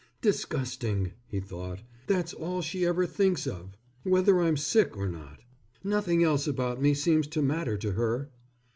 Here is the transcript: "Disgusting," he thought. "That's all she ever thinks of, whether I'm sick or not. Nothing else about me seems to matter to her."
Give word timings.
"Disgusting," 0.19 1.11
he 1.27 1.39
thought. 1.39 1.83
"That's 2.07 2.33
all 2.33 2.63
she 2.63 2.87
ever 2.87 3.05
thinks 3.05 3.45
of, 3.45 3.77
whether 4.01 4.41
I'm 4.41 4.57
sick 4.57 4.97
or 4.97 5.07
not. 5.07 5.41
Nothing 5.83 6.23
else 6.23 6.47
about 6.47 6.81
me 6.81 6.95
seems 6.95 7.27
to 7.27 7.41
matter 7.43 7.77
to 7.77 7.91
her." 7.91 8.31